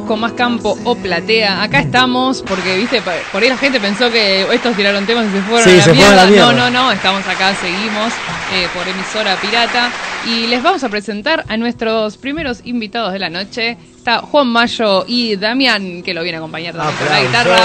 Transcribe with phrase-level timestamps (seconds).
[0.00, 1.62] Con más campo o platea.
[1.62, 5.42] Acá estamos porque, viste, por ahí la gente pensó que estos tiraron temas y se
[5.42, 6.16] fueron, a, la se mierda.
[6.16, 6.52] la mierda.
[6.52, 8.12] No, no, no, estamos acá, seguimos
[8.54, 9.90] eh, por emisora pirata.
[10.26, 13.76] Y les vamos a presentar a nuestros primeros invitados de la noche.
[13.96, 17.58] Está Juan Mayo y Damián, que lo viene a acompañar también con la guitarra.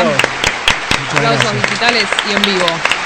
[1.15, 2.96] Aplausos digitales y en vivo.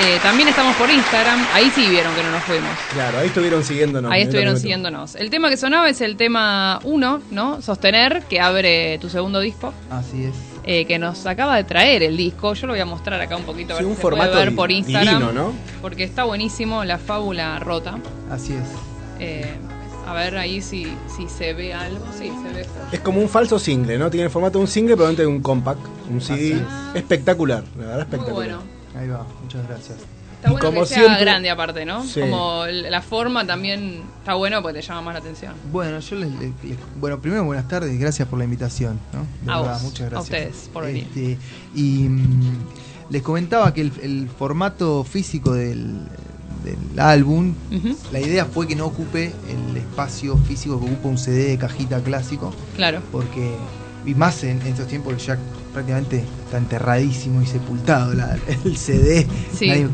[0.00, 2.70] Eh, también estamos por Instagram, ahí sí vieron que no nos fuimos.
[2.94, 4.10] Claro, ahí estuvieron siguiéndonos.
[4.10, 5.14] Ahí estuvieron siguiéndonos.
[5.16, 7.60] El tema que sonaba es el tema 1, ¿no?
[7.60, 9.74] Sostener, que abre tu segundo disco.
[9.90, 10.34] Así es.
[10.64, 12.54] Eh, que nos acaba de traer el disco.
[12.54, 14.16] Yo lo voy a mostrar acá un poquito a Sí, ver un si se puede
[14.16, 15.18] formato ver por Instagram.
[15.18, 15.52] divino, ¿no?
[15.82, 17.98] Porque está buenísimo, la fábula rota.
[18.30, 18.64] Así es.
[19.20, 19.44] Eh,
[20.08, 22.04] a ver ahí si, si se ve algo.
[22.18, 22.66] Sí, se ve.
[22.92, 24.08] Es como un falso single, ¿no?
[24.08, 25.80] Tiene el formato de un single, pero dentro de un compact,
[26.10, 26.62] un CD.
[26.94, 28.34] Espectacular, la verdad, Muy espectacular.
[28.58, 28.81] bueno.
[28.96, 29.98] Ahí va, muchas gracias.
[30.36, 32.04] Está bueno Como que sea siempre- grande aparte, ¿no?
[32.04, 32.20] Sí.
[32.20, 35.54] Como la forma también está bueno porque te llama más la atención.
[35.70, 39.20] Bueno, yo les, les- les- bueno, primero buenas tardes, gracias por la invitación, ¿no?
[39.46, 40.24] De A verdad, vos, muchas a gracias.
[40.24, 41.04] ustedes por venir.
[41.04, 41.38] Este,
[41.76, 42.58] y mm,
[43.10, 45.98] les comentaba que el, el formato físico del,
[46.64, 47.54] del álbum,
[48.10, 52.00] la idea fue que no ocupe el espacio físico que ocupa un CD de cajita
[52.02, 53.00] clásico, Claro.
[53.12, 53.54] porque
[54.04, 55.38] y más en, en estos tiempos que ya
[55.72, 59.26] prácticamente está enterradísimo y sepultado la- el CD.
[59.56, 59.68] Sí.
[59.68, 59.88] Nadie-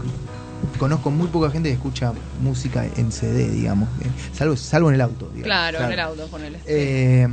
[0.79, 5.01] conozco muy poca gente que escucha música en CD, digamos, eh, salvo, salvo en el
[5.01, 5.27] auto.
[5.27, 5.45] digamos.
[5.45, 6.59] Claro, en el auto, ponele.
[6.67, 7.27] Eh,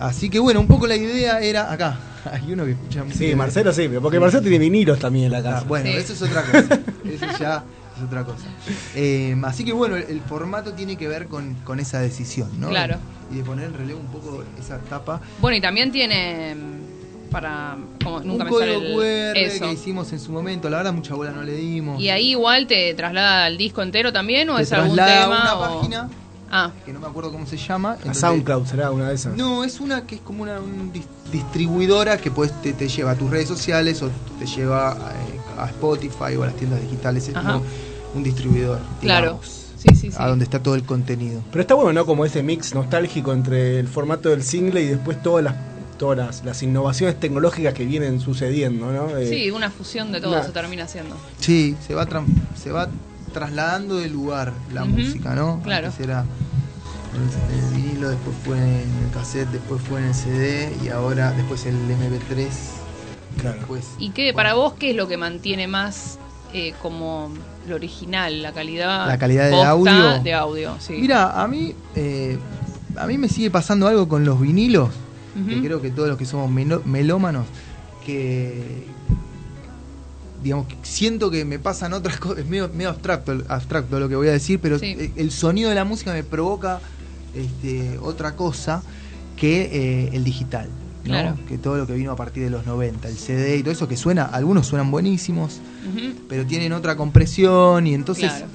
[0.00, 1.98] así que bueno, un poco la idea era acá.
[2.32, 3.24] Hay uno que escucha música.
[3.24, 5.64] Sí, Marcelo sí, pero porque Marcelo tiene vinilos también en la Ah, casa.
[5.66, 5.96] bueno, Sí.
[5.96, 6.80] eso es otra cosa.
[7.04, 7.64] Eso ya
[7.96, 8.46] es otra cosa.
[8.94, 12.68] Eh, así que bueno, el, el formato tiene que ver con, con esa decisión, ¿no?
[12.70, 12.96] Claro.
[13.30, 15.20] Y de poner en relevo un poco esa tapa.
[15.40, 16.54] Bueno, y también tiene
[17.34, 17.76] para.
[18.02, 19.64] Como, nunca un me sale código el- QR eso.
[19.66, 20.70] que hicimos en su momento.
[20.70, 22.00] La verdad, mucha bola no le dimos.
[22.00, 25.26] ¿Y ahí igual te traslada al disco entero también o Te es algún tema?
[25.26, 26.08] una o- página
[26.56, 27.94] Ah, que no me acuerdo cómo se llama.
[27.96, 29.36] en A donde- SoundCloud será una de esas.
[29.36, 33.10] No, es una que es como una un dis- distribuidora que pues te, te lleva
[33.12, 37.28] a tus redes sociales o te lleva eh, a Spotify o a las tiendas digitales.
[37.28, 37.54] Es Ajá.
[37.54, 37.64] como
[38.14, 38.78] un distribuidor.
[39.00, 39.26] claro.
[39.40, 40.16] digamos, Sí, sí, sí.
[40.18, 41.42] A donde está todo el contenido.
[41.50, 42.06] Pero está bueno, ¿no?
[42.06, 45.54] Como ese mix nostálgico entre el formato del single y después todas las
[45.98, 49.16] todas las, innovaciones tecnológicas que vienen sucediendo, ¿no?
[49.16, 50.42] Eh, Sí, una fusión de todo Nah.
[50.44, 51.16] se termina haciendo.
[51.38, 52.26] Sí, se va tran-
[52.60, 52.88] se va
[53.32, 55.60] trasladando de lugar la música, ¿no?
[55.62, 55.88] claro.
[55.88, 56.24] Antes era
[57.14, 61.32] el, el vinilo, después fue en el cassette, después fue en el CD y ahora
[61.32, 62.48] después el MP3.
[63.40, 63.56] Claro.
[63.58, 66.18] Después, ¿Y qué, para vos, qué es lo que mantiene más
[66.52, 67.30] eh, como
[67.68, 69.06] lo original, la calidad?
[69.08, 70.22] La calidad de posta audio.
[70.22, 70.94] De audio, sí.
[70.94, 72.38] Mira, a mí, eh,
[72.96, 74.90] a mí me sigue pasando algo con los vinilos,
[75.34, 76.50] que creo que todos los que somos
[76.84, 77.46] melómanos,
[78.06, 78.84] que
[80.42, 84.28] digamos siento que me pasan otras cosas, es medio, medio abstracto, abstracto lo que voy
[84.28, 84.94] a decir, pero Sí.
[84.98, 86.80] eh, el sonido de la música me provoca
[87.34, 88.82] este, otra cosa
[89.36, 90.68] que eh, el digital.
[91.04, 91.10] ¿no?
[91.10, 91.38] Claro.
[91.48, 93.88] Que todo lo que vino a partir de los 90, el CD y todo eso
[93.88, 95.60] que suena, algunos suenan buenísimos,
[96.28, 98.46] pero tienen otra compresión y entonces Claro.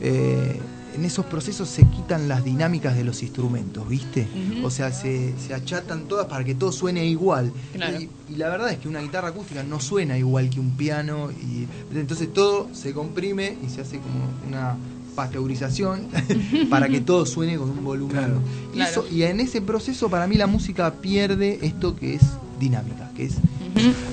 [0.00, 0.60] eh,
[0.94, 4.26] en esos procesos se quitan las dinámicas de los instrumentos, ¿viste?
[4.62, 7.52] O sea, se, se achatan todas para que todo suene igual.
[7.72, 8.00] Claro.
[8.00, 11.30] Y, y la verdad es que una guitarra acústica no suena igual que un piano
[11.32, 11.66] y
[11.96, 14.76] entonces todo se comprime y se hace como una
[15.16, 16.08] pasteurización
[16.70, 18.16] para que todo suene con un volumen.
[18.16, 18.40] Claro.
[18.72, 18.90] Y, Claro.
[18.90, 22.22] eso- y en ese proceso para mí la música pierde esto que es
[22.60, 23.34] dinámica, que es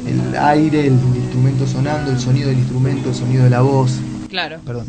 [0.08, 3.92] el aire, el instrumento sonando, el sonido del instrumento, el sonido de la voz.
[4.30, 4.60] Claro.
[4.66, 4.88] Perdón.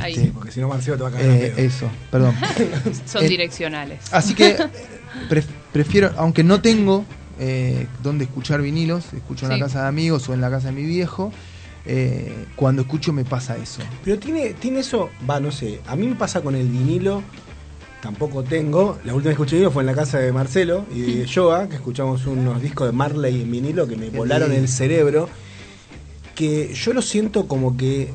[0.00, 0.12] Ahí.
[0.14, 1.26] Este, Porque si no Marcelo te va a caer
[1.58, 2.34] eh, eso, perdón.
[3.06, 3.98] Son Eh, direccionales.
[4.12, 4.56] Así que
[5.28, 7.04] pref- prefiero, aunque no tengo
[7.40, 10.74] eh, donde escuchar vinilos, escucho en la casa de amigos o en la casa de
[10.74, 11.32] mi viejo,
[11.84, 13.82] eh, cuando escucho me pasa eso.
[14.04, 17.24] Pero tiene, tiene eso, va, no sé, a mí me pasa con el vinilo,
[18.00, 18.98] tampoco tengo.
[19.04, 21.68] La última vez que escuché vinilo fue en la casa de Marcelo y de Yoga,
[21.68, 25.28] que escuchamos unos discos de Marley en vinilo que me Qué volaron el cerebro.
[26.36, 28.10] Que yo lo siento como que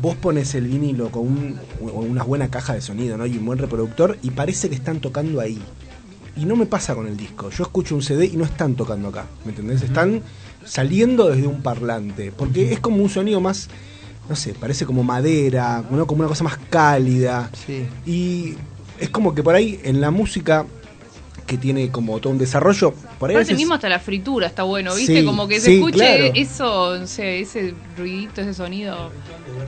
[0.00, 3.26] vos pones el vinilo con un- una buena caja de sonido ¿no?
[3.26, 5.58] y un buen reproductor y parece que están tocando ahí.
[6.36, 7.48] Y no me pasa con el disco.
[7.50, 9.24] Yo escucho un CD y no están tocando acá.
[9.44, 9.80] ¿Me entendés?
[9.82, 10.20] Están
[10.64, 12.30] saliendo desde un parlante.
[12.30, 13.68] Porque es como un sonido más,
[14.28, 16.06] no sé, parece como madera, ¿no?
[16.06, 17.50] como una cosa más cálida.
[17.66, 17.86] Sí.
[18.04, 18.54] Y
[19.00, 20.66] es como que por ahí en la música
[21.46, 24.64] que tiene como todo un desarrollo, por ahí Aparte veces- mismo hasta la fritura está
[24.64, 25.20] bueno, ¿viste?
[25.20, 26.24] Sí, como que se sí, escuche claro.
[26.34, 29.10] eso, no sé, ese ruidito, ese sonido.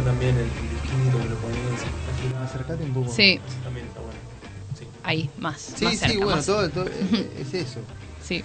[0.04, 2.42] también el disquito que lo ponían.
[2.44, 3.12] Acercate un poco.
[3.12, 4.19] Sí, También está bueno.
[4.78, 4.84] Sí.
[5.04, 5.60] ahí, más.
[5.76, 6.84] Sí, más sí, cerca, bueno, más- todo, todo
[7.38, 7.80] es, es eso.
[8.22, 8.42] Sí.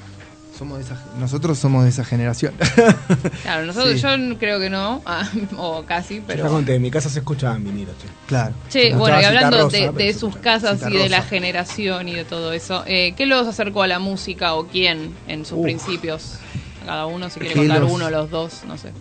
[0.63, 2.54] Somos de esa, nosotros somos de esa generación.
[3.44, 4.00] Claro, nosotros, Sí.
[4.01, 5.27] yo creo que no, ah,
[5.57, 6.48] o casi, Yo ya pero...
[6.50, 8.07] conté, en mi casa se escuchaban vinilos, che.
[8.27, 8.54] claro.
[8.69, 10.42] Che, No bueno, y hablando Rosa, de, sus escucha.
[10.42, 14.00] casas y de la generación y de todo eso, eh, ¿qué los acercó a la
[14.00, 15.63] música o quién en sus Uf.
[15.63, 16.38] principios?
[16.86, 18.92] Cada uno, si quiere contar los- uno, los dos, no sé.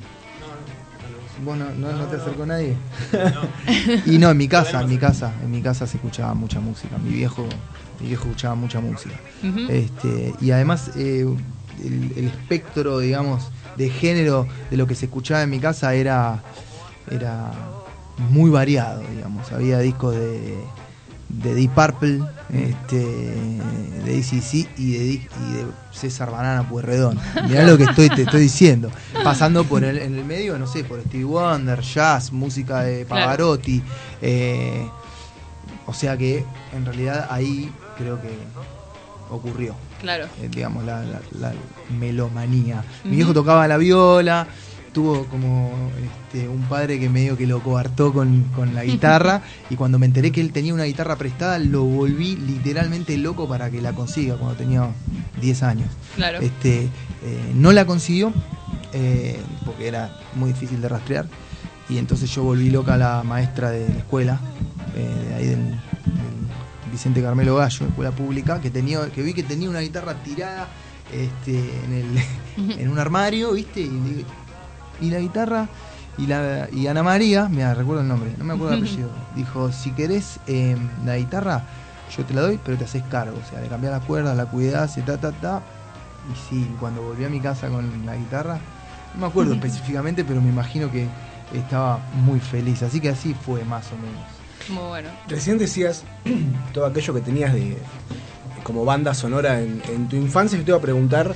[1.44, 2.76] ¿Vos no, no- no te acercó nadie?
[4.06, 6.97] y no, en mi casa, en mi casa, en mi casa se escuchaba mucha música.
[6.99, 7.49] Mi viejo,
[8.02, 9.14] mi viejo escuchaba mucha música.
[9.69, 11.25] Este, y además eh,
[11.84, 16.43] el, el espectro, digamos, de género de lo que se escuchaba en mi casa era,
[17.10, 17.50] era
[18.31, 19.50] muy variado, digamos.
[19.52, 20.54] Había discos de,
[21.28, 22.20] de Deep Purple,
[22.52, 22.96] este,
[24.05, 27.19] de ACC y de, y de César Banana Pueyrredón.
[27.48, 28.90] Mirá lo que estoy, te estoy diciendo.
[29.25, 33.22] Pasando por el, en el medio, no sé, por Stevie Wonder, jazz, música de Claro.
[33.25, 33.82] Pavarotti.
[34.20, 34.87] eh,
[35.87, 36.44] o sea que
[36.75, 38.29] en realidad ahí creo que
[39.31, 40.27] ocurrió Claro.
[40.41, 41.53] eh, digamos, la, la- la
[41.99, 42.85] melomanía.
[43.05, 44.47] Mi viejo tocaba la viola,
[44.93, 45.73] tuvo como
[46.29, 50.06] este, un padre que medio que lo coartó con, con la guitarra y cuando me
[50.06, 54.37] enteré que él tenía una guitarra prestada lo volví literalmente loco para que la consiga
[54.37, 54.89] cuando tenía
[55.41, 55.89] 10 años.
[56.17, 56.41] Claro.
[56.41, 56.85] Este,
[57.25, 58.33] eh, no la consiguió
[58.93, 61.27] eh, porque era muy difícil de rastrear
[61.89, 64.41] y entonces yo volví loca a la maestra de la escuela,
[64.97, 65.79] eh, de ahí del, del
[66.93, 70.69] Vicente Carmelo Gallo, escuela pública, que tenía, que vi que tenía una guitarra tirada
[71.11, 73.81] este, en, el, en un armario, ¿viste?
[73.81, 74.25] Y,
[75.11, 75.69] la guitarra
[76.17, 79.73] y la y Ana María, mira, recuerdo el nombre, no me acuerdo el apellido, dijo,
[79.73, 81.65] si querés eh, la guitarra,
[82.17, 84.47] yo te la doy, pero te haces cargo, o sea, le cambiás las cuerdas, la
[84.47, 85.62] cuidás, y ta, ta, ta.
[86.31, 88.61] Y sí, cuando volví a mi casa con la guitarra,
[89.15, 91.09] no me acuerdo específicamente, pero me imagino que
[91.53, 94.42] estaba muy feliz, así que así fue más o menos.
[94.69, 95.09] Muy bueno.
[95.29, 96.05] Recién decías
[96.73, 97.76] todo aquello que tenías de
[98.62, 100.59] como banda sonora en, en tu infancia.
[100.59, 101.35] Yo te iba a preguntar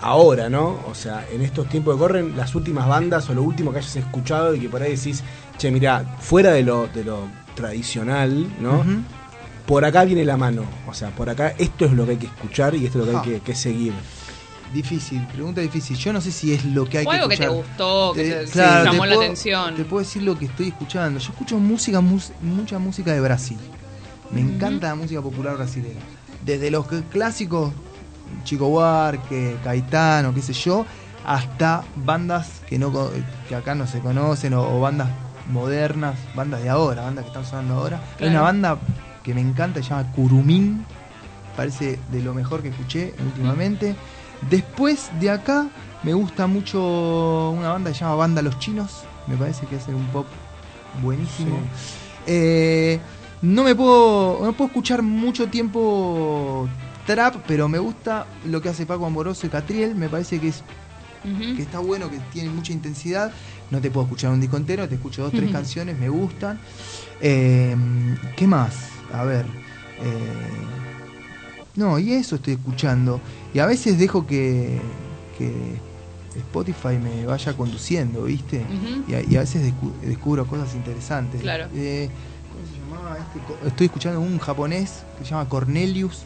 [0.00, 0.78] ahora, ¿no?
[0.88, 3.96] O sea, en estos tiempos que corren, las últimas bandas o lo último que hayas
[3.96, 5.22] escuchado y que por ahí decís,
[5.56, 8.84] che, mira, fuera de lo, de lo tradicional, ¿no?
[9.66, 10.62] Por acá viene la mano.
[10.86, 13.22] O sea, por acá esto es lo que hay que escuchar y esto es lo
[13.22, 13.92] que hay que seguir.
[14.72, 15.96] Difícil, pregunta difícil.
[15.96, 18.20] Yo no sé si es lo que hay O que algo que te gustó, que
[18.20, 19.74] Eh, te, claro, te te llamó la puedo- atención.
[19.76, 21.18] Te puedo decir lo que estoy escuchando.
[21.18, 23.58] Yo escucho música, mus- mucha música de Brasil.
[24.30, 26.00] Me encanta la música popular brasileña.
[26.44, 27.72] Desde los clásicos,
[28.44, 30.84] Chico Buarque, Caetano, qué sé yo,
[31.24, 32.92] hasta bandas que no
[33.48, 35.08] que acá no se conocen o, o bandas
[35.50, 38.02] modernas, bandas de ahora, bandas que están sonando ahora.
[38.20, 38.78] Hay una banda
[39.22, 40.84] que me encanta, se llama Curumín.
[41.56, 43.96] Parece de lo mejor que escuché últimamente.
[44.50, 45.68] Después de acá
[46.02, 49.04] me gusta mucho una banda que se llama Banda Los Chinos.
[49.26, 50.26] Me parece que hace un pop
[51.02, 51.60] buenísimo.
[52.26, 53.00] Eh,
[53.42, 54.40] no me puedo.
[54.44, 56.68] No puedo escuchar mucho tiempo
[57.06, 59.94] trap, pero me gusta lo que hace Paco Amoroso y Catriel.
[59.94, 60.62] Me parece que es
[61.56, 63.32] que está bueno, que tiene mucha intensidad.
[63.70, 65.52] No te puedo escuchar un disco entero, te escucho dos, tres Ujú.
[65.52, 66.58] canciones, me gustan.
[67.20, 67.76] Eh,
[68.36, 68.74] ¿Qué más?
[69.12, 69.44] A ver.
[70.00, 70.66] eh,
[71.76, 73.20] no, y eso estoy escuchando.
[73.54, 74.80] Y a veces dejo que,
[75.38, 75.52] que
[76.36, 78.64] Spotify me vaya conduciendo, ¿viste?
[79.08, 81.40] Y a, y a veces descu- descubro cosas interesantes.
[81.40, 81.66] Claro.
[81.74, 82.08] Eh,
[82.52, 83.66] ¿Cómo se llamaba este?
[83.68, 86.22] Estoy escuchando un japonés que se llama Cornelius.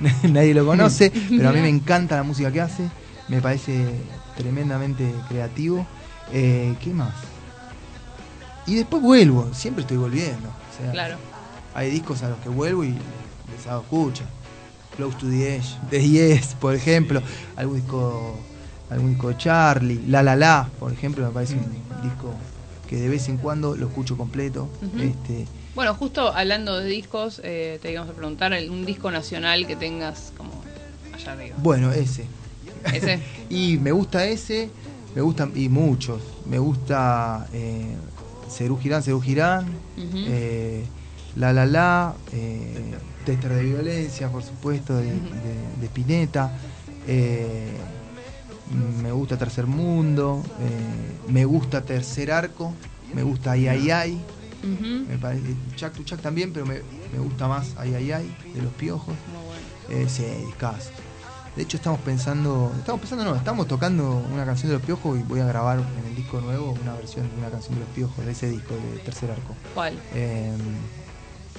[0.28, 2.88] Nadie lo conoce, pero a mí me encanta la música que hace.
[3.28, 3.86] Me parece
[4.36, 5.86] tremendamente creativo.
[6.32, 7.14] Eh, ¿Qué más?
[8.66, 10.48] Y después vuelvo, siempre estoy volviendo.
[10.48, 11.16] O sea, Claro.
[11.74, 14.24] hay discos a los que vuelvo y les hago escucha.
[14.96, 17.22] Close to the Edge, The Yes, por ejemplo.
[17.56, 18.34] Algún disco,
[18.90, 20.00] algún disco de Charlie.
[20.06, 21.70] La La La, por ejemplo, me parece un
[22.02, 22.34] disco
[22.88, 24.68] que de vez en cuando lo escucho completo.
[24.98, 29.76] Este, Bueno, justo hablando de discos, eh, te íbamos a preguntar un disco nacional que
[29.76, 30.50] tengas como
[31.12, 31.56] allá arriba.
[31.58, 32.24] bueno, ese.
[32.92, 33.20] Ese.
[33.50, 34.70] Y me gusta ese,
[35.14, 36.22] me gustan, y muchos.
[36.48, 37.96] Me gusta eh,
[38.48, 39.66] Cerú Girán, Cerú Girán.
[39.98, 40.84] Eh,
[41.34, 42.94] La La La, eh,
[43.26, 45.34] Tester de Violencia, por supuesto, de, Ujú.
[45.34, 46.50] de- de Spinetta.
[47.08, 47.76] eh,
[49.02, 52.72] me gusta Tercer Mundo, eh, me gusta Tercer Arco,
[53.14, 54.24] me gusta Ay Ay Ay,
[54.64, 55.06] Ujú.
[55.08, 56.80] me parece, Chuck to Chuck también, pero me,
[57.12, 59.14] me gusta más Ay Ay Ay, de los piojos.
[59.88, 60.24] Eh, sí.
[61.54, 65.22] De hecho estamos pensando, estamos pensando no, estamos tocando una canción de los piojos y
[65.22, 68.24] voy a grabar en el disco nuevo una versión de una canción de los piojos,
[68.26, 69.54] de ese disco de Tercer Arco.
[69.74, 69.94] ¿Cuál?
[70.14, 70.52] Eh,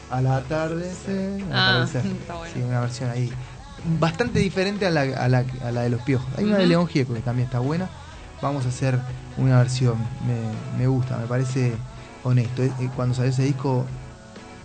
[0.09, 1.43] al atardecer.
[1.51, 2.05] Ah, atardecer.
[2.21, 2.53] está bueno.
[2.53, 3.31] Sí, una versión ahí.
[3.99, 6.27] Bastante diferente a la, a la, a la de los piojos.
[6.37, 6.67] Hay una de.
[6.67, 7.89] León Gieco que también está buena.
[8.41, 8.99] Vamos a hacer
[9.37, 9.95] una versión.
[10.25, 11.73] Me, me gusta, me parece
[12.23, 12.63] honesto.
[12.63, 13.85] Eh, eh, Cuando salió ese disco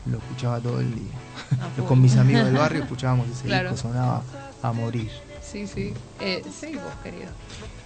[0.07, 1.13] lo escuchaba todo el día.
[1.61, 3.71] Ah, Con mis amigos del barrio escuchábamos ese Claro.
[3.71, 4.23] disco, sonaba
[4.63, 5.11] a morir.
[5.43, 5.93] Sí, sí.
[6.21, 7.29] Eh, sí, vos, querido.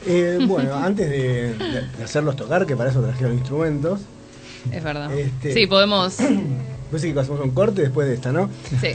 [0.06, 4.00] Eh, bueno, antes de hacerlos tocar, que para eso trajeron instrumentos,
[4.70, 5.12] Es verdad.
[5.12, 6.16] Este- Sí, podemos.
[6.90, 8.48] pues sí que hacemos un corte después de esta, ¿no?
[8.80, 8.88] Sí.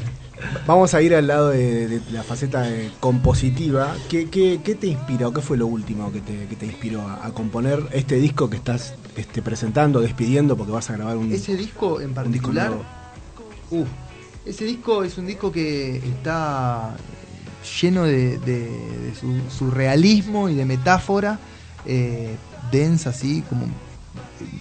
[0.65, 3.95] Vamos a ir al lado de, de la faceta eh, compositiva.
[4.09, 5.31] ¿Qué, qué, qué te inspiró?
[5.31, 8.57] ¿Qué fue lo último que te, que te inspiró a, a componer este disco que
[8.57, 12.67] estás este, presentando, despidiendo, porque vas a grabar un, Ese disco en un disco particular,
[12.69, 12.83] nuevo?
[13.69, 13.87] uf,
[14.45, 16.95] ese disco es un disco que está
[17.81, 21.37] lleno de, de- de su surrealismo y de metáfora,
[21.85, 22.35] eh,
[22.71, 23.65] densa, así, como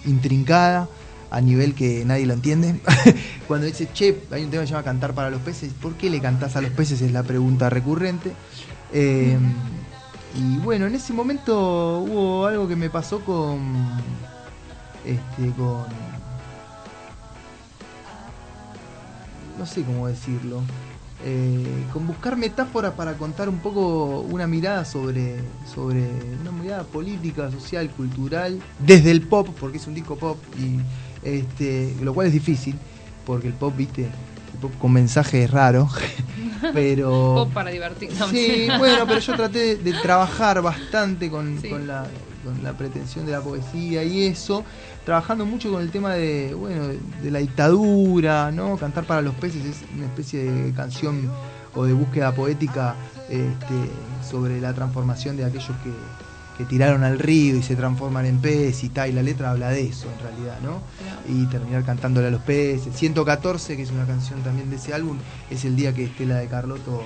[0.05, 0.87] intrincada,
[1.31, 2.79] a nivel que nadie lo entiende.
[3.47, 6.09] Cuando dice, che, hay un tema que se llama Cantar para los peces, ¿por qué
[6.09, 7.01] le cantás a los peces?
[7.01, 8.33] Es la pregunta recurrente.
[8.93, 9.37] Eh,
[10.35, 13.59] y bueno, en ese momento hubo algo que me pasó con.
[15.05, 15.85] Este, con.
[19.57, 20.61] No sé cómo decirlo.
[21.23, 25.35] eh, con buscar metáforas para contar un poco una mirada sobre,
[25.71, 26.09] sobre
[26.41, 30.37] una mirada política, social, cultural, desde el pop, porque es un disco pop,
[31.23, 32.75] este, lo cual es difícil,
[33.25, 35.87] porque el pop, viste, el pop con mensaje es raro,
[36.73, 37.33] pero...
[37.35, 38.29] Pop para divertirnos.
[38.29, 41.69] Sí, bueno, pero yo traté de, de trabajar bastante con, Sí.
[41.69, 42.05] con la,
[42.43, 44.63] con la pretensión de la poesía y eso,
[45.05, 48.77] trabajando mucho con el tema de, bueno, de, de la dictadura, ¿no?
[48.77, 51.29] Cantar para los peces es una especie de canción
[51.75, 52.95] o de búsqueda poética
[53.29, 53.73] este,
[54.29, 55.91] sobre la transformación de aquellos que,
[56.61, 59.69] que tiraron al río y se transforman en pez y tal, y la letra habla
[59.69, 60.81] de eso en realidad, ¿no?
[61.27, 62.95] y terminar cantándole a los peces.
[62.95, 65.17] 114, que es una canción también de ese álbum,
[65.49, 67.03] es el día que Estela de Carlotto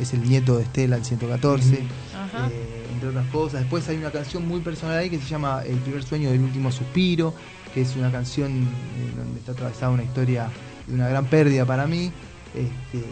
[0.00, 1.78] es el nieto de Estela, el 114,
[2.14, 2.48] Ajá.
[2.52, 3.60] eh, entre otras cosas.
[3.60, 6.70] Después hay una canción muy personal ahí que se llama El primer sueño del último
[6.70, 7.34] suspiro,
[7.74, 10.48] que es una canción eh, donde está atravesada una historia
[10.86, 12.12] de una gran pérdida para mí,
[12.54, 13.04] este,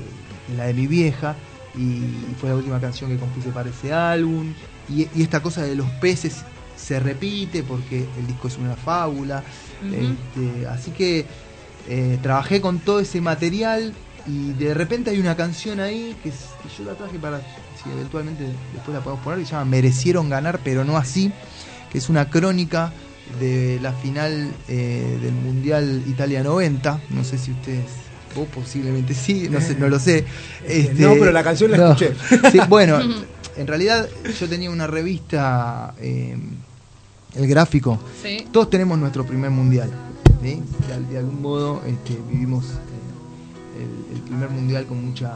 [0.57, 1.35] la de mi vieja,
[1.77, 4.53] y fue la última canción que compuse para ese álbum.
[4.89, 6.43] Y, y esta cosa de los peces
[6.77, 9.43] se repite porque el disco es una fábula.
[9.83, 11.27] Este, así que
[11.89, 13.93] eh, trabajé con todo ese material
[14.27, 17.39] y de repente hay una canción ahí que, es- que yo la traje para,
[17.83, 21.31] si eventualmente después la podemos poner, que se llama Merecieron ganar, pero no así,
[21.93, 22.93] que es una crónica
[23.41, 27.01] de la final eh, del Mundial Italia 90.
[27.11, 27.85] No sé si ustedes,
[28.35, 30.25] vos posiblemente sí, no, sé, no lo sé.
[30.67, 31.93] Este, no, pero la canción la no.
[31.93, 32.15] escuché.
[32.51, 32.99] Sí, bueno,
[33.57, 34.09] en realidad
[34.39, 36.37] yo tenía una revista, eh,
[37.35, 38.47] El Gráfico, Sí.
[38.53, 39.91] todos tenemos nuestro primer mundial.
[40.43, 40.61] ¿sí?
[40.89, 43.83] De, al- de algún modo este, vivimos eh,
[44.13, 45.35] el, el primer mundial con mucha.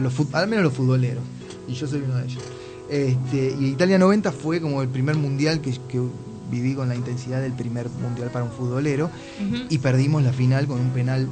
[0.00, 1.22] los al menos los futboleros.
[1.68, 2.42] Y yo soy uno de ellos.
[2.88, 6.00] Este, y Italia 90 fue como el primer mundial que, que
[6.50, 9.10] viví con la intensidad del primer mundial para un futbolero.
[9.68, 11.28] Y perdimos la final con un penal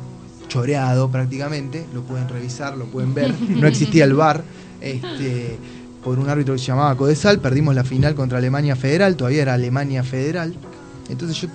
[0.49, 1.87] choreado prácticamente.
[1.95, 3.33] Lo pueden revisar, lo pueden ver.
[3.49, 4.43] No existía el VAR.
[4.81, 5.57] Este,
[6.04, 9.54] por un árbitro que se llamaba Codesal, perdimos la final contra Alemania Federal, todavía era
[9.54, 10.54] Alemania Federal.
[11.08, 11.49] Entonces yo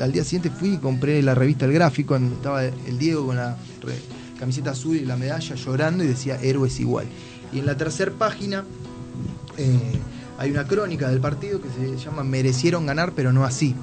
[0.00, 3.36] al día siguiente fui y compré la revista El Gráfico, donde estaba el Diego con
[3.36, 3.56] la
[4.38, 7.06] camiseta azul y la medalla llorando y decía Héroes igual.
[7.52, 8.64] Y en la tercera página
[9.58, 9.78] eh,
[10.38, 13.74] hay una crónica del partido que se llama Merecieron ganar, pero no así.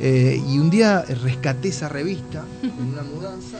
[0.00, 3.58] Eh, y un día rescaté esa revista en una mudanza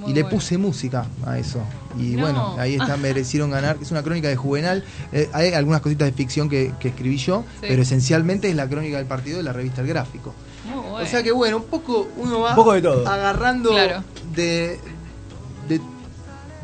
[0.00, 1.60] Muy y le puse música a eso.
[1.98, 2.22] Y No.
[2.22, 3.76] bueno, ahí está, merecieron ganar.
[3.82, 4.84] Es una crónica de Juvenal.
[5.12, 7.66] Eh, hay algunas cositas de ficción que, que escribí yo, Sí.
[7.68, 10.32] pero esencialmente es la crónica del partido de la revista El Gráfico.
[10.64, 10.96] Muy bueno.
[10.96, 13.06] O sea que bueno, un poco uno va Un poco de todo.
[13.08, 14.02] agarrando Claro.
[14.34, 14.78] de,
[15.68, 15.80] de,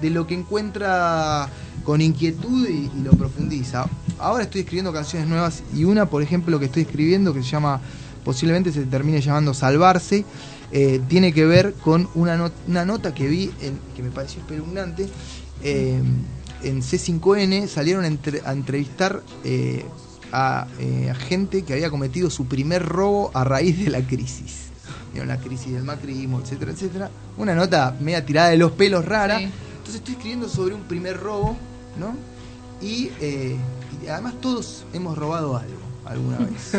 [0.00, 1.48] de lo que encuentra
[1.84, 3.86] con inquietud y, y lo profundiza.
[4.18, 7.80] Ahora estoy escribiendo canciones nuevas y una, por ejemplo, que estoy escribiendo que se llama,
[8.24, 10.24] posiblemente se termine llamando Salvarse,
[10.72, 14.40] eh, tiene que ver con una, not- una nota que vi en- que me pareció
[14.40, 15.08] espeluznante.
[15.62, 16.00] eh,
[16.62, 19.84] en C5N salieron a, entre- a entrevistar eh,
[20.32, 20.66] a,
[21.10, 24.64] a gente que había cometido su primer robo a raíz de la crisis.
[25.12, 27.10] Vieron la crisis del macrismo, etcétera, etcétera.
[27.36, 29.38] Una nota media tirada de los pelos rara.
[29.38, 29.44] Sí.
[29.44, 31.56] Entonces estoy escribiendo sobre un primer robo,
[31.98, 32.14] ¿no?
[32.84, 36.72] Y, y además todos hemos robado algo alguna vez,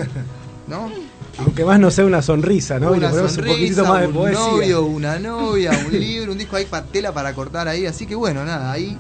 [0.67, 0.89] ¿no?
[1.39, 2.91] Aunque más no sea una sonrisa, ¿no?
[2.91, 4.39] Una ponemos un poquitito sonrisa, más de un poesía.
[4.39, 8.44] novio, una novia, un libro, un disco, hay tela para cortar ahí, así que bueno,
[8.44, 8.98] nada, ahí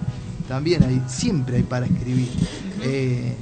[0.47, 2.29] también hay, siempre hay para escribir.
[2.83, 3.33] Eh,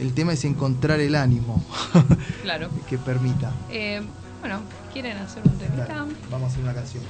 [0.00, 1.64] el tema es encontrar el ánimo
[2.42, 2.68] Claro.
[2.88, 3.52] que permita.
[3.70, 4.02] Eh,
[4.40, 4.60] bueno,
[4.92, 5.86] ¿quieren hacer un temita?
[5.86, 7.04] Dale, vamos a hacer una canción.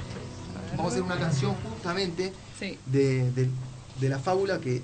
[0.77, 2.77] Vamos a hacer una canción justamente Sí.
[2.85, 3.49] de, de-
[3.99, 4.81] de la fábula que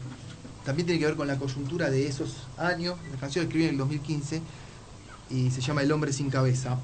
[0.65, 2.95] también tiene que ver con la coyuntura de esos años.
[3.11, 4.41] La canción la escribí en el 2015
[5.29, 6.77] y se llama El hombre sin cabeza.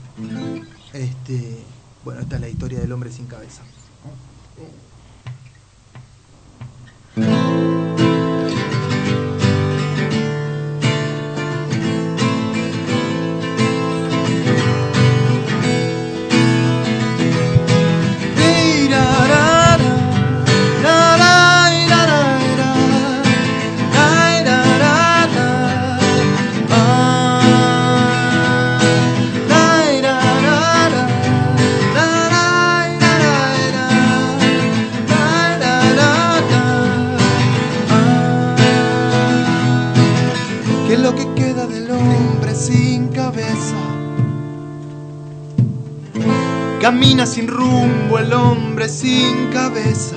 [0.94, 1.58] Este,
[2.04, 3.64] bueno, esta es la historia del hombre sin cabeza.
[46.96, 50.16] Camina sin rumbo el hombre sin cabeza.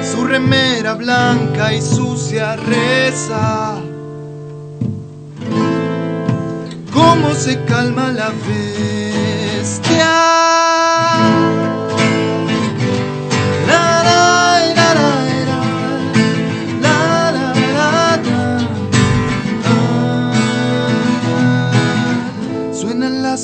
[0.00, 3.80] Su remera blanca y sucia reza.
[6.92, 8.90] Cómo se calma la bestia.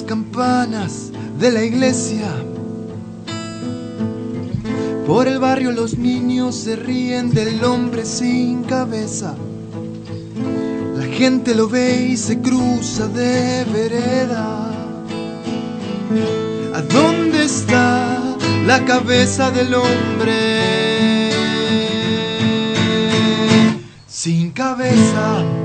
[0.07, 2.31] Campanas de la iglesia.
[5.07, 9.35] Por el barrio los niños se ríen del hombre sin cabeza.
[10.97, 14.71] La gente lo ve y se cruza de vereda.
[16.75, 21.31] ¿A dónde está la cabeza del hombre?
[24.07, 25.56] Sin cabeza.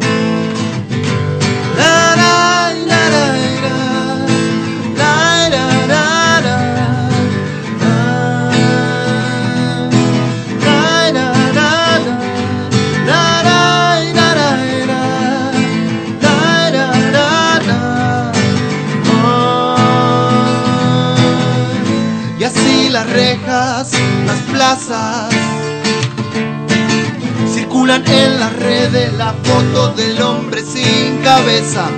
[27.54, 31.90] Circulan en las redes la foto del hombre sin cabeza.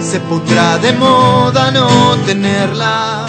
[0.00, 3.26] Se pondrá de moda no tenerla.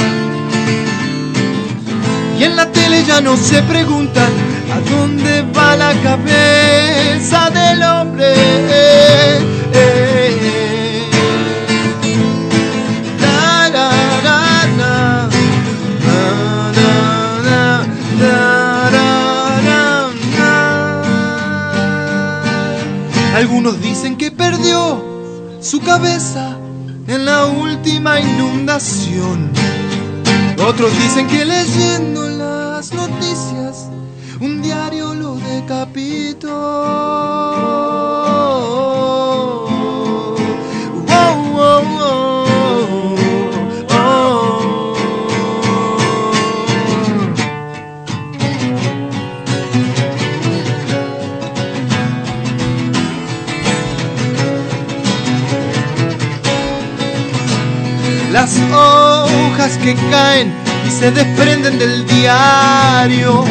[2.38, 4.32] Y en la tele ya no se preguntan
[4.74, 8.34] a dónde va la cabeza del hombre.
[9.74, 10.19] La,
[23.40, 25.02] Algunos dicen que perdió
[25.62, 26.58] su cabeza
[27.08, 29.50] en la última inundación.
[30.58, 33.88] Otros dicen que leyendo las noticias
[34.42, 36.50] un diario lo decapitó.
[58.42, 60.54] Las hojas que caen
[60.88, 63.44] y se desprenden del diario,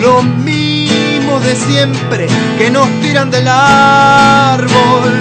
[0.00, 2.26] lo mismo de siempre
[2.58, 5.12] que nos tiran del árbol.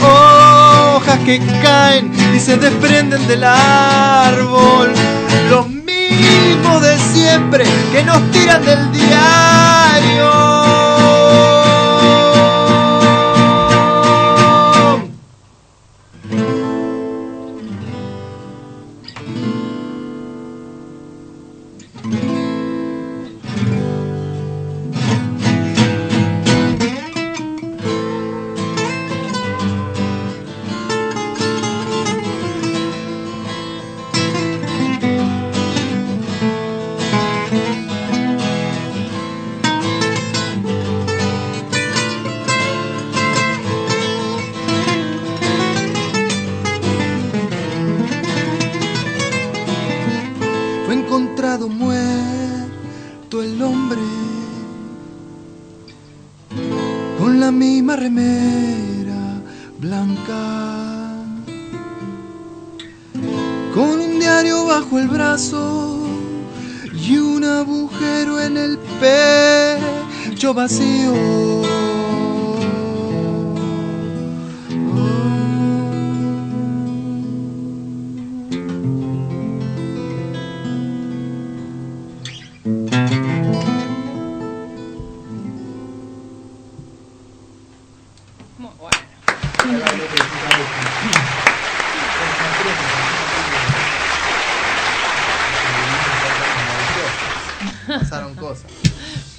[0.00, 4.92] Hojas que caen y se desprenden del árbol,
[5.50, 10.19] lo mismo de siempre que nos tiran del diario.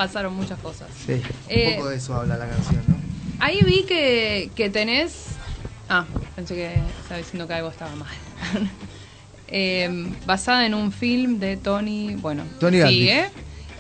[0.01, 0.87] Pasaron muchas cosas.
[1.05, 2.95] Sí, un Eh, poco de eso habla la canción, ¿no?
[3.39, 5.25] Ahí vi que, que tenés.
[5.87, 8.09] Ah, pensé que estaba diciendo que algo estaba mal.
[9.53, 12.15] Eh, basada en un film de Tony.
[12.15, 13.25] Bueno, Tony sigue.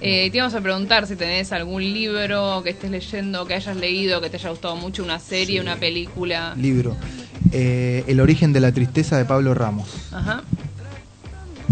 [0.01, 4.19] Eh, te íbamos a preguntar si tenés algún libro que estés leyendo, que hayas leído,
[4.19, 5.59] que te haya gustado mucho, una serie, Sí.
[5.61, 6.53] una película.
[6.57, 6.97] Libro.
[7.53, 9.87] Eh, el origen de la tristeza de Pablo Ramos.
[10.11, 10.43] Ajá.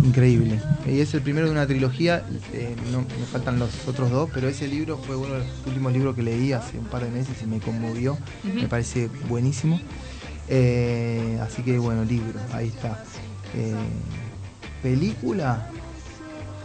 [0.04, 0.60] Increíble.
[0.88, 2.24] Y es el primero de una trilogía.
[2.54, 5.92] eh, no, me faltan los otros dos, pero ese libro fue uno de los últimos
[5.94, 8.18] libros que leí hace un par de meses y me conmovió.
[8.44, 9.80] Me parece buenísimo.
[10.48, 13.04] Eh, así que bueno, libro, ahí está.
[13.56, 13.74] Eh,
[14.82, 15.68] película.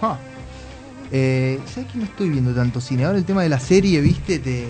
[0.01, 0.19] Ja.
[1.13, 3.05] Eh, ¿Sabes que no estoy viendo tanto cine?
[3.05, 4.67] Ahora el tema de la serie, viste, te,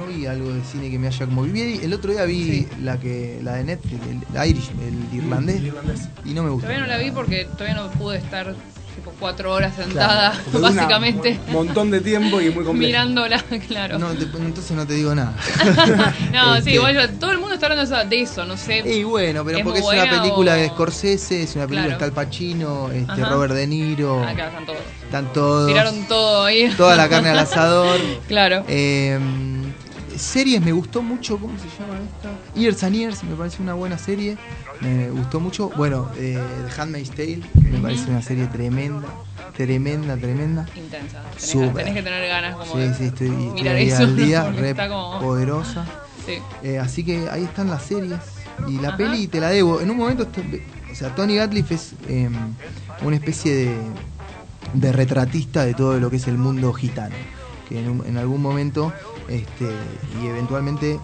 [0.00, 2.68] no vi algo de cine que me haya como vi el otro día vi Sí.
[2.82, 6.00] la que la de Netflix el Irish el irlandés El irlandés.
[6.24, 8.54] y no me gustó Todavía no la vi porque todavía no pude estar
[8.96, 12.72] tipo cuatro horas sentada, Claro, básicamente, Un montón de tiempo y muy complejo.
[12.74, 13.98] mirándola, claro.
[14.00, 15.32] no, te- entonces no te digo nada
[16.32, 18.78] No, Este, sí, igual yo- todo el mundo está hablando de eso- no sé.
[18.84, 22.04] y bueno pero ¿Es porque es una película o- de Scorsese es una película Claro.
[22.04, 23.30] está Al Pacino este, Ajá.
[23.30, 24.78] Robert De Niro Ah, claro, están todos.
[25.04, 26.74] están todos Tiraron todo ahí.
[26.76, 28.64] toda la carne al asador Claro.
[28.68, 29.18] Eh,
[30.20, 32.30] series me gustó mucho, ¿cómo se llama esta?
[32.58, 34.36] Years and Years, me parece una buena serie.
[34.80, 35.70] Me gustó mucho.
[35.76, 36.38] Bueno, eh,
[36.74, 39.06] The Handmaid's Tale, me parece una serie tremenda,
[39.56, 40.66] tremenda, tremenda.
[40.74, 41.22] Intensa.
[41.38, 44.02] Tenés, tenés que tener ganas como Sí, de sí, estoy, mirar eso.
[44.04, 45.20] al día, re como...
[45.20, 45.84] poderosa.
[46.26, 46.34] Sí.
[46.62, 48.18] Eh, así que ahí están las series.
[48.68, 48.96] Y la Ajá.
[48.98, 49.80] peli te la debo.
[49.80, 50.26] En un momento,
[50.90, 52.28] o sea, Tony Gatliff es eh,
[53.02, 53.76] una especie de,
[54.74, 57.14] de retratista de todo lo que es el mundo gitano.
[57.68, 58.92] Que en, un- en algún momento,
[59.30, 59.70] este,
[60.22, 60.98] y eventualmente,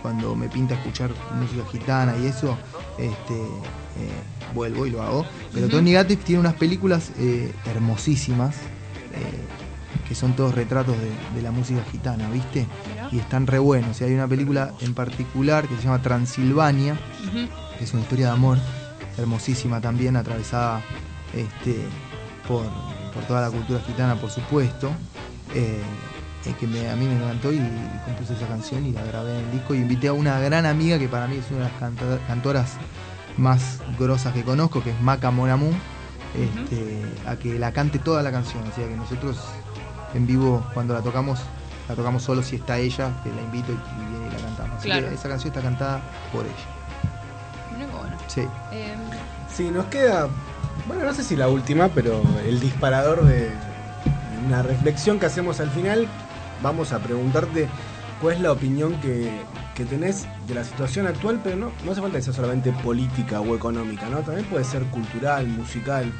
[0.00, 2.56] cuando me pinta escuchar música gitana y eso,
[2.98, 4.10] este, eh,
[4.54, 5.26] vuelvo y lo hago.
[5.52, 5.68] Pero.
[5.68, 8.56] Tony Gatliff tiene unas películas eh, hermosísimas.
[9.12, 9.44] eh,
[10.08, 12.66] que son todos retratos de, de la música gitana, ¿viste?
[13.10, 14.00] Y están re buenos.
[14.00, 16.98] Y hay una película en particular que se llama Transilvania,
[17.78, 18.58] que es una historia de amor
[19.16, 20.82] hermosísima también, atravesada
[21.32, 21.76] este,
[22.46, 22.64] por,
[23.14, 24.90] por toda la cultura gitana, por supuesto.
[26.46, 29.38] Eh, que me- a mí me encantó y, y compuse esa canción y la grabé
[29.38, 29.74] en el disco.
[29.74, 32.72] Y invité a una gran amiga que para mí es una de las canta- cantoras
[33.36, 35.70] más grosas que conozco, que es Maca Monamu,
[36.34, 38.62] este, a que la cante toda la canción.
[38.70, 39.38] O sea que nosotros
[40.14, 41.40] en vivo, cuando la tocamos,
[41.88, 44.78] la tocamos solo si está ella, que la invito y, y viene y la cantamos.
[44.78, 45.08] Así Claro.
[45.08, 46.00] que esa canción está cantada
[46.32, 47.90] por ella.
[47.98, 48.16] Bueno.
[48.28, 48.42] Sí.
[48.72, 48.94] Eh,
[49.54, 50.26] Sí, nos queda,
[50.88, 53.52] bueno, no sé si la última, pero el disparador de
[54.48, 56.08] una reflexión que hacemos al final.
[56.62, 57.68] Vamos a preguntarte
[58.20, 59.42] cuál es la opinión que,
[59.74, 63.40] que tenés de la situación actual, pero no, no hace falta que sea solamente política
[63.40, 64.18] o económica, ¿no?
[64.20, 66.10] También puede ser cultural, musical,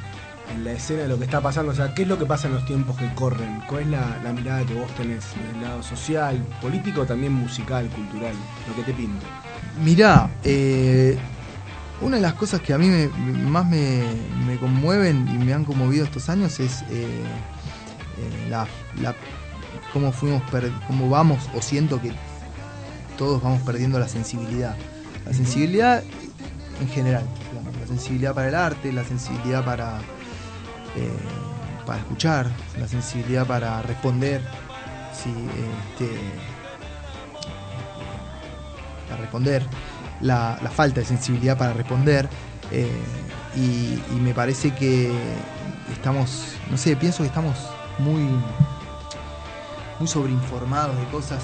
[0.54, 1.72] en la escena de lo que está pasando.
[1.72, 3.62] O sea, ¿qué es lo que pasa en los tiempos que corren?
[3.66, 8.34] ¿Cuál es la, mirada que vos tenés del lado social, político, también musical, cultural?
[8.68, 9.24] Lo que te pinta.
[9.82, 11.16] Mirá, eh,
[12.00, 14.02] una de las cosas que a mí me- más me,
[14.46, 17.22] me conmueven y me han conmovido estos años es eh,
[18.18, 18.66] eh, la-
[19.94, 20.42] cómo fuimos
[20.86, 22.12] cómo vamos o siento que
[23.16, 24.76] todos vamos perdiendo la sensibilidad.
[25.24, 26.02] La sensibilidad
[26.80, 30.00] en general, digamos, la sensibilidad para el arte, la sensibilidad para,
[30.96, 31.16] eh,
[31.86, 34.42] para escuchar, la sensibilidad para responder.
[35.12, 35.32] Sí,
[35.92, 36.10] este,
[39.08, 39.64] para responder,
[40.20, 42.28] la, la falta de sensibilidad para responder.
[42.70, 42.90] eh,
[43.56, 45.12] y, y me parece que
[45.92, 47.56] estamos, no sé, pienso que estamos
[47.98, 48.28] muy,
[50.04, 51.42] muy sobreinformados de cosas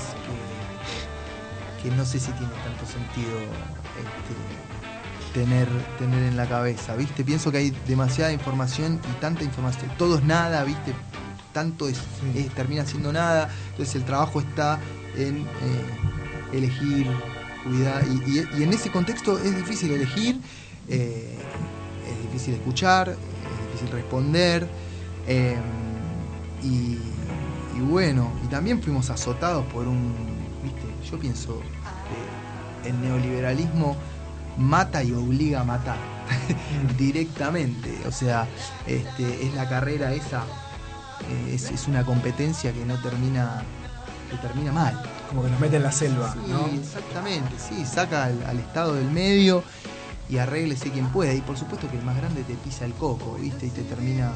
[1.82, 3.38] que, que no sé si tiene tanto sentido
[3.96, 5.66] este, tener,
[5.98, 7.24] tener en la cabeza, ¿viste?
[7.24, 10.92] Pienso que hay demasiada información y tanta información, todo es nada, ¿viste?
[11.54, 11.98] Tanto es,
[12.34, 14.78] es- termina siendo nada, entonces el trabajo está
[15.16, 17.06] en eh, elegir,
[17.64, 20.38] cuidar, y, y- y en ese contexto es difícil elegir,
[20.86, 21.34] eh,
[22.06, 24.68] es difícil escuchar, es difícil responder,
[25.26, 25.56] eh,
[26.62, 26.98] y,
[27.80, 30.14] y bueno, y también fuimos azotados por un,
[30.62, 31.10] ¿viste?
[31.10, 31.60] Yo pienso
[32.82, 33.96] que el neoliberalismo
[34.58, 35.96] mata y obliga a matar
[36.98, 38.46] directamente, o sea,
[38.86, 40.42] este, es la carrera esa,
[41.28, 43.62] eh, es, es una competencia que no termina,
[44.30, 45.00] que termina mal.
[45.28, 46.66] Como que nos mete en la selva, Sí, ¿no?
[46.66, 49.62] exactamente, sí, saca al, al Estado del medio
[50.28, 51.32] y arréglese quien pueda.
[51.32, 53.66] Y por supuesto que el más grande te pisa el coco, ¿viste?
[53.66, 54.32] Y te termina,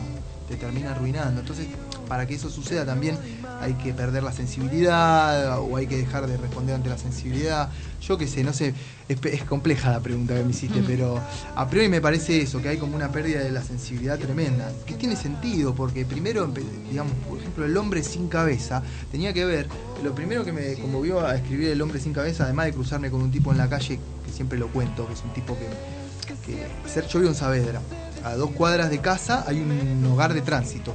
[0.49, 1.41] te termina arruinando.
[1.41, 1.67] Entonces,
[2.09, 3.19] para que eso suceda también
[3.61, 7.71] hay que perder la sensibilidad o hay que dejar de responder ante la sensibilidad.
[8.01, 8.75] Yo qué sé, no sé,
[9.09, 10.85] es, compleja la pregunta que me hiciste, Mm.
[10.87, 11.21] pero
[11.55, 14.71] a priori me parece eso, que hay como una pérdida de la sensibilidad tremenda.
[14.87, 16.47] Que tiene sentido, porque primero,
[16.90, 19.69] digamos, por ejemplo, el hombre sin cabeza tenía que ver,
[20.03, 23.23] lo primero que me conmovió a escribir El hombre sin cabeza, además de cruzarme con
[23.23, 25.67] un tipo en la calle, que siempre lo cuento, que es un tipo que,
[26.53, 27.81] que Sergio Saavedra.
[28.25, 30.95] A dos cuadras de casa hay un hogar de tránsito.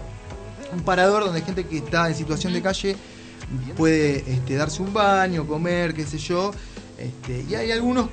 [0.73, 2.95] Un parador donde gente que está en situación de calle
[3.77, 6.51] puede este, darse un baño, comer, qué sé yo.
[6.97, 8.09] Este, y hay algunos,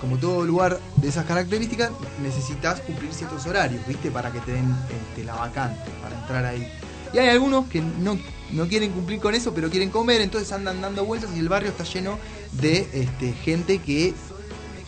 [0.00, 1.90] como todo lugar de esas características,
[2.22, 4.10] necesitas cumplir ciertos horarios, ¿viste?
[4.10, 4.74] Para que te den
[5.10, 6.66] este, la vacante, para entrar ahí.
[7.12, 8.18] Y hay algunos que no,
[8.52, 11.70] no quieren cumplir con eso, pero quieren comer, entonces andan dando vueltas y el barrio
[11.70, 12.18] está lleno
[12.52, 14.14] de este, gente que.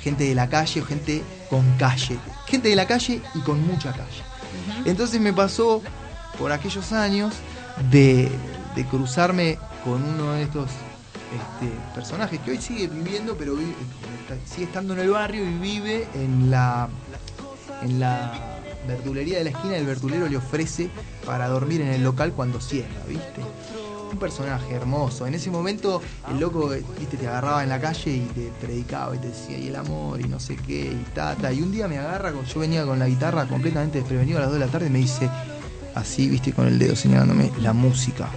[0.00, 2.18] gente de la calle o gente con calle.
[2.46, 4.22] Gente de la calle y con mucha calle.
[4.85, 5.82] Entonces me pasó
[6.38, 7.35] por aquellos años
[7.90, 8.31] de,
[8.90, 13.57] cruzarme con uno de estos este, personajes que hoy sigue viviendo, pero
[14.45, 16.88] sigue estando en el barrio y vive en la,
[17.83, 18.53] en la
[18.87, 19.77] verdulería de la esquina.
[19.77, 20.90] El verdulero le ofrece
[21.25, 23.42] para dormir en el local cuando cierra, ¿viste?
[24.11, 25.27] Un personaje hermoso.
[25.27, 26.68] En ese momento el loco,
[26.99, 30.21] viste, te agarraba en la calle y te predicaba y te decía, y el amor,
[30.21, 31.53] y no sé qué, y tata.
[31.53, 34.59] Y un día me agarra, yo venía con la guitarra completamente desprevenido a las 2
[34.59, 35.31] de la tarde y me dice,
[35.94, 38.28] así, viste, con el dedo señalándome, la música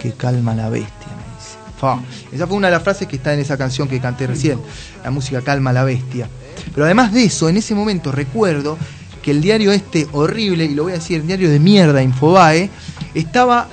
[0.00, 1.64] que calma la bestia, me dice.
[2.32, 4.58] Esa fue una de las frases que está en esa canción que canté recién,
[5.02, 6.28] la música calma la bestia.
[6.72, 8.78] Pero además de eso, en ese momento recuerdo
[9.22, 12.70] que el diario este horrible, y lo voy a decir, el diario de mierda, Infobae,
[13.14, 13.68] estaba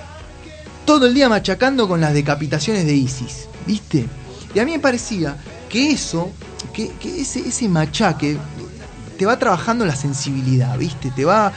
[0.85, 4.05] todo el día machacando con las decapitaciones de ISIS, ¿viste?
[4.53, 5.37] Y a mí me parecía
[5.69, 6.31] que eso,
[6.73, 8.37] que, que ese, ese machaque
[9.17, 11.11] te va trabajando la sensibilidad, ¿viste?
[11.11, 11.53] Te va,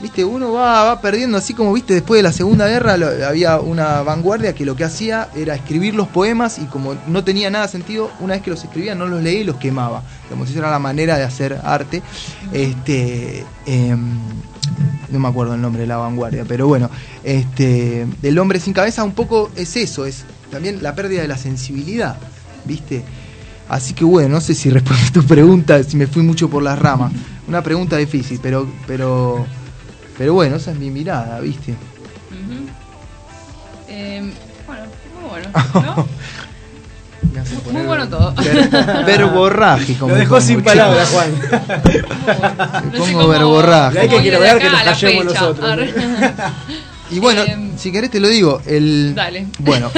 [0.00, 0.24] ¿viste?
[0.24, 1.94] Uno va, va perdiendo, así como, ¿viste?
[1.94, 2.94] Después de la Segunda Guerra
[3.26, 7.50] había una vanguardia que lo que hacía era escribir los poemas y como no tenía
[7.50, 10.02] nada sentido, una vez que los escribía no los leía y los quemaba.
[10.24, 12.02] Digamos, esa era la manera de hacer arte.
[12.52, 13.44] Este...
[13.66, 14.18] em,
[15.08, 16.90] no me acuerdo el nombre de la vanguardia, pero bueno,
[17.22, 21.38] este, el hombre sin cabeza un poco es eso, es también la pérdida de la
[21.38, 22.16] sensibilidad,
[22.64, 23.04] ¿viste?
[23.68, 26.78] Así que bueno, no sé si respondí tu pregunta, si me fui mucho por las
[26.78, 27.12] ramas.
[27.48, 29.46] Una pregunta difícil, pero, pero,
[30.18, 31.74] pero bueno, esa es mi mirada, ¿viste?
[33.88, 34.32] Eh,
[34.66, 34.82] bueno,
[35.20, 35.48] muy bueno,
[35.96, 36.06] ¿no?
[37.36, 38.34] Muy poner bueno todo.
[38.34, 38.70] ver-
[39.06, 40.08] verborrágico.
[40.08, 41.30] Lo me dejó sin palabras, Juan.
[42.92, 44.00] Me pongo verborrágico.
[44.02, 45.40] Hay que quiero ver que nos callemos fecha.
[45.40, 45.88] nosotros.
[47.10, 49.48] Y bueno, Em, si querés te lo digo, el Dale.
[49.58, 49.90] bueno,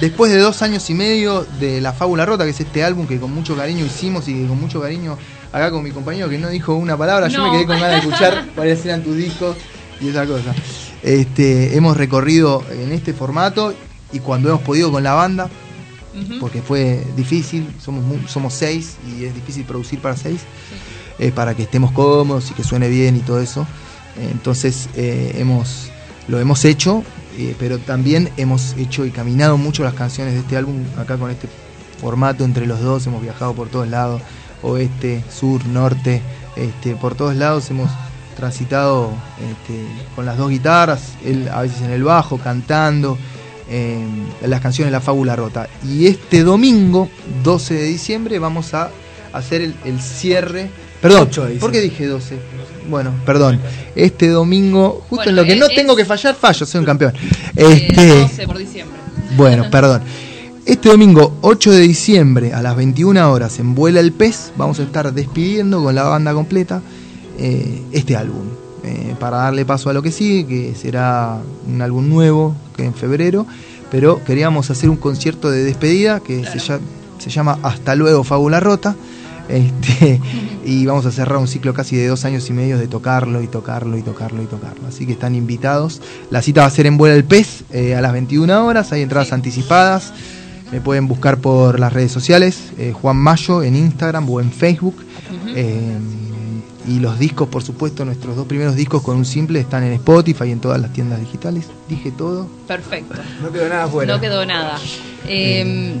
[0.00, 3.20] después de dos años y medio de La Fábula Rota, que es este álbum que
[3.20, 5.16] con mucho cariño hicimos y que con mucho cariño
[5.52, 7.46] acá con mi compañero que no dijo una palabra, yo No.
[7.46, 9.56] me quedé con ganas de escuchar cuáles eran tus discos
[10.00, 10.54] y esa cosa.
[11.02, 13.74] Este, hemos recorrido en este formato
[14.12, 15.48] y cuando hemos podido con la banda,
[16.40, 20.40] porque fue difícil, somos, somos seis y es difícil producir para seis,
[21.18, 23.66] eh, para que estemos cómodos y que suene bien y todo eso.
[24.32, 25.90] Entonces eh, hemos,
[26.28, 27.04] lo hemos hecho,
[27.38, 31.30] eh, pero también hemos hecho y caminado mucho las canciones de este álbum acá con
[31.30, 31.48] este
[32.00, 34.20] formato entre los dos, hemos viajado por todos lados,
[34.62, 36.20] oeste, sur, norte,
[36.56, 37.90] este, por todos lados hemos
[38.36, 39.84] transitado este,
[40.16, 43.18] con las dos guitarras, él a veces en el bajo, cantando,
[43.68, 44.04] eh,
[44.46, 45.68] las canciones La Fábula Rota.
[45.86, 47.08] Y este domingo,
[47.42, 48.90] 12 de diciembre, vamos a
[49.32, 50.70] hacer el, el cierre.
[51.02, 52.38] Perdón, 8 de ¿por qué dije 12?
[52.88, 53.60] Bueno, perdón.
[53.94, 56.78] Este domingo, justo Bueno, en lo que es- no es- tengo que fallar, fallo, soy
[56.80, 57.12] un campeón.
[57.56, 58.98] Eh, Este, 12 por diciembre.
[59.36, 60.02] bueno, perdón.
[60.66, 64.82] Este domingo 8 de diciembre a las 21 horas en Vuela el Pez vamos a
[64.84, 66.80] estar despidiendo con la banda completa
[67.38, 68.44] eh, este álbum.
[68.84, 72.94] eh, para darle paso a lo que sigue, que será un álbum nuevo que en
[72.94, 73.46] febrero.
[73.90, 76.78] Pero queríamos hacer un concierto de despedida que se, lla-
[77.18, 78.94] se llama Hasta luego Fábula Rota.
[79.48, 80.20] Este,
[80.64, 83.48] y vamos a cerrar un ciclo casi de dos años y medio de tocarlo y
[83.48, 84.86] tocarlo y tocarlo y tocarlo.
[84.86, 86.00] Así que están invitados.
[86.30, 88.92] La cita va a ser en Vuela el Pez eh, a las 21 horas.
[88.92, 90.12] Hay entradas anticipadas.
[90.72, 94.96] Me pueden buscar por las redes sociales, eh, Juan Mayo en Instagram o en Facebook.
[95.54, 95.98] Eh,
[96.86, 100.44] y los discos, por supuesto, nuestros dos primeros discos con un simple están en Spotify
[100.44, 101.66] y en todas las tiendas digitales.
[101.88, 102.48] Dije todo.
[102.66, 103.14] Perfecto.
[103.42, 104.14] No quedó nada afuera.
[104.14, 104.78] No quedó nada.
[105.26, 106.00] Eh,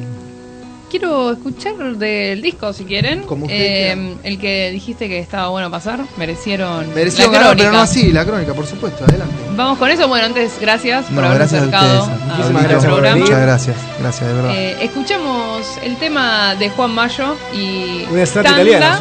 [0.90, 3.22] quiero escuchar del disco, si quieren.
[3.22, 7.64] Como usted Eh, el que dijiste que estaba bueno pasar, merecieron Mereció la ganar, crónica.
[7.68, 9.34] pero no así, la crónica, por supuesto, adelante.
[9.56, 10.08] Vamos con eso.
[10.08, 12.20] Bueno, antes, gracias por gracias a acercado ustedes.
[12.20, 13.20] a Muchísimas nuestro gracias por.
[13.20, 14.54] Muchas gracias, gracias, de verdad.
[14.56, 18.04] Eh, escuchamos el tema de Juan Mayo y.
[18.10, 18.98] Una italiana.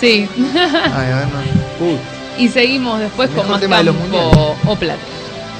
[0.00, 0.28] Sí.
[0.54, 1.86] Ay, a ver, no.
[1.86, 1.98] Uy.
[2.38, 5.00] y seguimos después con más tema de los campo o plata.